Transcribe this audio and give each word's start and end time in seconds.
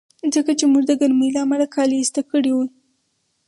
ځکه 0.33 0.51
چې 0.59 0.65
موږ 0.71 0.83
به 0.85 0.87
د 0.89 0.91
ګرمۍ 1.01 1.29
له 1.35 1.39
امله 1.45 1.65
کالي 1.75 1.97
ایسته 1.99 2.21
کړي 2.31 2.51
وي. 2.55 2.67